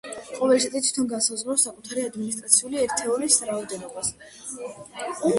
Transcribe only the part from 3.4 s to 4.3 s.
რაოდენობას.